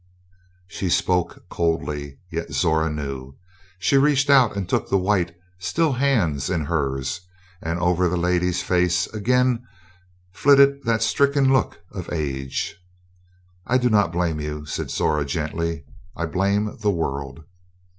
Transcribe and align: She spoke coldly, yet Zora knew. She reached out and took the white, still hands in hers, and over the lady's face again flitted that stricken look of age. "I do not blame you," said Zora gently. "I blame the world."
She 0.67 0.89
spoke 0.89 1.47
coldly, 1.47 2.17
yet 2.31 2.51
Zora 2.53 2.89
knew. 2.89 3.35
She 3.77 3.97
reached 3.99 4.31
out 4.31 4.55
and 4.57 4.67
took 4.67 4.89
the 4.89 4.97
white, 4.97 5.35
still 5.59 5.93
hands 5.93 6.49
in 6.49 6.65
hers, 6.65 7.21
and 7.61 7.77
over 7.77 8.09
the 8.09 8.17
lady's 8.17 8.63
face 8.63 9.05
again 9.13 9.63
flitted 10.31 10.83
that 10.85 11.03
stricken 11.03 11.53
look 11.53 11.81
of 11.91 12.11
age. 12.11 12.77
"I 13.67 13.77
do 13.77 13.91
not 13.91 14.11
blame 14.11 14.39
you," 14.39 14.65
said 14.65 14.89
Zora 14.89 15.23
gently. 15.23 15.83
"I 16.15 16.25
blame 16.25 16.77
the 16.79 16.89
world." 16.89 17.43